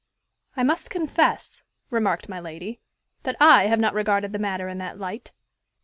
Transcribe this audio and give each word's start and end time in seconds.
"I 0.57 0.63
must 0.63 0.89
confess," 0.89 1.61
remarked 1.91 2.27
my 2.27 2.39
lady, 2.39 2.81
"that 3.21 3.35
I 3.39 3.67
have 3.67 3.79
not 3.79 3.93
regarded 3.93 4.33
the 4.33 4.39
matter 4.39 4.67
in 4.67 4.79
that 4.79 4.97
light." 4.97 5.31